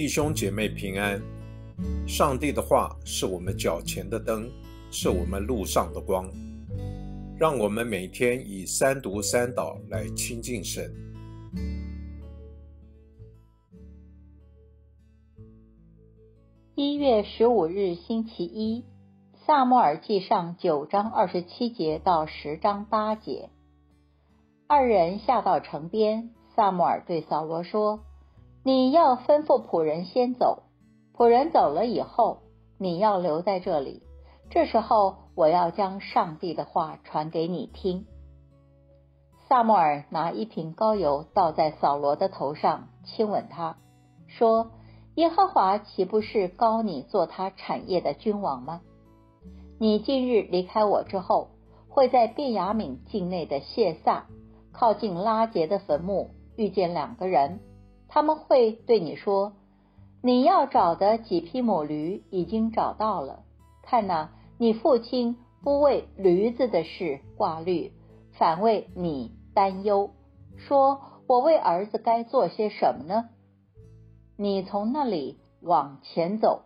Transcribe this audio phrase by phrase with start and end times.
[0.00, 1.20] 弟兄姐妹平安。
[2.08, 4.50] 上帝的话是我们脚前的灯，
[4.90, 6.26] 是我们路上的光。
[7.38, 10.90] 让我们每天以三读三祷来亲近神。
[16.74, 18.86] 一月十五日星期一，
[19.46, 23.50] 萨默尔记上九章二十七节到十章八节。
[24.66, 28.00] 二人下到城边，萨默尔对扫罗说
[28.62, 30.64] ：“你要吩咐仆人先走。”
[31.16, 32.38] 仆人走了以后，
[32.78, 34.02] 你要留在这里。
[34.48, 38.06] 这时候，我要将上帝的话传给你听。
[39.48, 43.76] 萨摩尔拿一瓶膏油倒在扫罗的头上，亲吻他，
[44.28, 44.70] 说
[45.16, 48.80] ：“耶和华岂不是高你做他产业的君王吗？
[49.78, 51.48] 你今日离开我之后，
[51.88, 54.26] 会在便雅悯境内的谢萨，
[54.72, 57.60] 靠近拉杰的坟墓，遇见两个人，
[58.10, 59.54] 他们会对你说。”
[60.22, 63.42] 你要找的几匹母驴已经找到了。
[63.82, 67.94] 看呐，你父亲不为驴子的事挂虑，
[68.32, 70.10] 反为你担忧，
[70.58, 73.30] 说我为儿子该做些什么呢？
[74.36, 76.64] 你从那里往前走，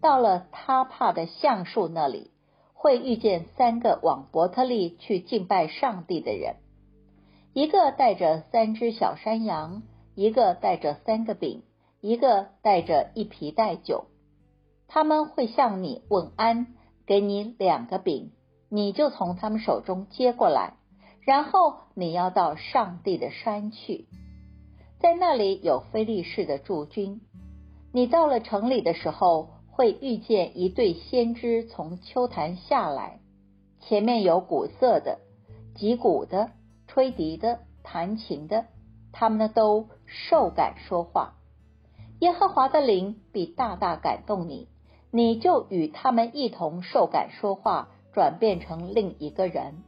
[0.00, 2.30] 到了他怕的橡树那里，
[2.72, 6.54] 会遇见三个往伯特利去敬拜上帝的人，
[7.52, 9.82] 一个带着三只小山羊，
[10.14, 11.62] 一个带着三个饼。
[12.04, 14.06] 一个带着一皮带酒，
[14.88, 16.74] 他们会向你问安，
[17.06, 18.32] 给你两个饼，
[18.68, 20.74] 你就从他们手中接过来，
[21.20, 24.08] 然后你要到上帝的山去，
[24.98, 27.20] 在那里有菲利士的驻军。
[27.92, 33.20] 你到了城里的时候，会遇见一对先知从秋坛下来，
[33.78, 35.20] 前面有鼓瑟的、
[35.76, 36.50] 击鼓的、
[36.88, 38.66] 吹笛的、弹琴的，
[39.12, 41.34] 他们呢都受感说话。
[42.20, 44.68] 耶和华的灵必大大感动你，
[45.10, 49.82] 你就与他们一同受感说话，转变成另一个人。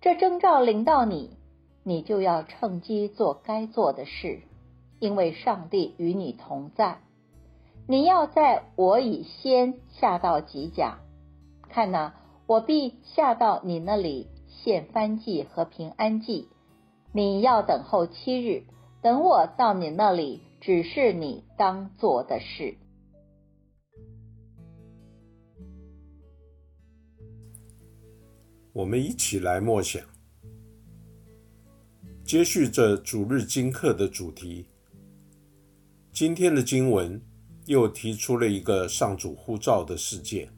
[0.00, 1.36] 这征兆临到你，
[1.82, 4.40] 你就要趁机做该做的事，
[5.00, 6.98] 因为上帝与你同在。
[7.88, 10.98] 你要在我以先下到吉甲，
[11.68, 12.14] 看哪，
[12.46, 16.48] 我必下到你那里献翻祭和平安祭。
[17.12, 18.64] 你要等候七日，
[19.06, 20.42] 等我到你那里。
[20.60, 22.76] 只是你当做的事。
[28.72, 30.02] 我们一起来默想，
[32.24, 34.66] 接续着主日经课的主题。
[36.12, 37.22] 今天的经文
[37.66, 40.52] 又提出了一个上主呼召的事件。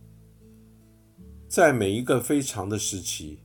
[1.50, 3.40] 在每一个非常的时期，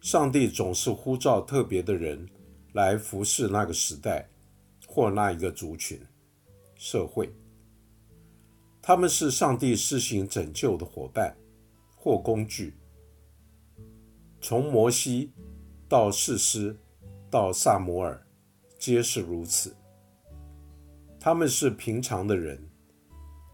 [0.00, 2.26] 上帝总是呼召特别的人
[2.78, 4.28] 来服侍那个时代。
[4.90, 6.00] 或那一个族群、
[6.74, 7.30] 社会，
[8.80, 11.36] 他们是上帝施行拯救的伙伴
[11.94, 12.74] 或工具。
[14.40, 15.30] 从摩西
[15.86, 16.74] 到士师
[17.30, 18.26] 到萨摩尔，
[18.78, 19.76] 皆是如此。
[21.20, 22.58] 他们是平常的人，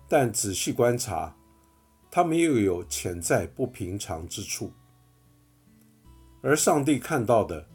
[0.08, 1.36] 但仔细观察，
[2.12, 4.72] 他们又有潜在不平常之处。
[6.42, 7.66] 而上帝看到的。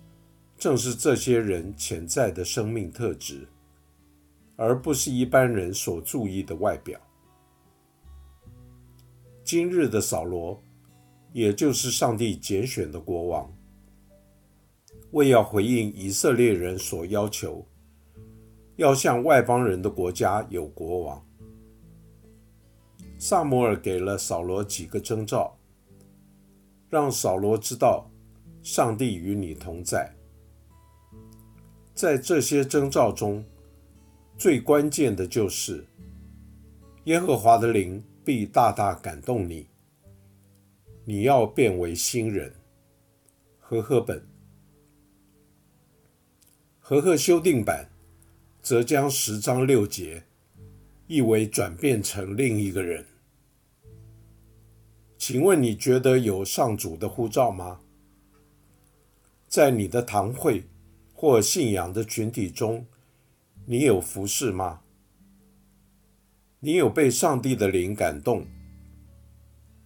[0.60, 3.48] 正是这些人潜在的生命特质，
[4.58, 7.00] 而不是一般人所注意的外表。
[9.42, 10.62] 今日的扫罗，
[11.32, 13.50] 也就是上帝拣选的国王，
[15.12, 17.66] 为要回应以色列人所要求，
[18.76, 21.26] 要向外邦人的国家有国王。
[23.18, 25.58] 萨摩尔给了扫罗几个征兆，
[26.90, 28.12] 让扫罗知道
[28.62, 30.14] 上帝与你同在。
[32.00, 33.44] 在这些征兆中，
[34.38, 35.86] 最关键的就是
[37.04, 39.68] 耶和华的灵必大大感动你，
[41.04, 42.56] 你要变为新人。
[43.60, 44.26] 和合本
[46.80, 47.90] 和合修订版
[48.62, 50.24] 则将十章六节
[51.06, 53.06] 译为转变成另一个人。
[55.18, 57.82] 请问你觉得有上主的护照吗？
[59.50, 60.64] 在你的堂会？
[61.22, 62.86] 或信仰的群体中，
[63.66, 64.80] 你有服侍吗？
[66.62, 68.46] 你有被上帝的灵感动，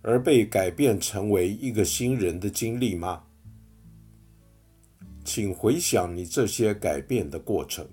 [0.04, 3.24] 而被改变成为一个新人的经历吗？
[5.26, 7.90] 请回想你这些改变的过程。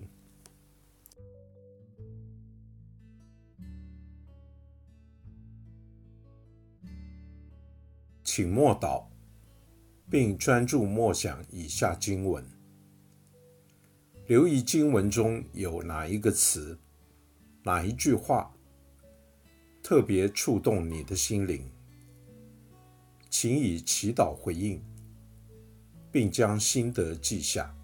[8.23, 9.07] 请默祷，
[10.11, 12.60] 并专注默想以下经文。
[14.31, 16.79] 留意经文中有哪一个词
[17.65, 18.55] 哪一句话
[19.83, 21.69] 特别触动你的心灵？
[23.29, 24.81] 请以祈祷回应，
[26.13, 27.75] 并将心得记下。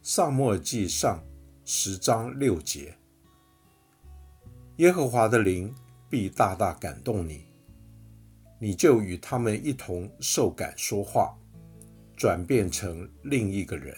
[0.00, 1.20] 萨默记上
[1.64, 2.96] 十章六节：
[4.76, 5.74] 耶和华的灵
[6.08, 7.46] 必大大感动你，
[8.60, 11.36] 你就与他们一同受感说话，
[12.16, 13.92] 转变成另一个人。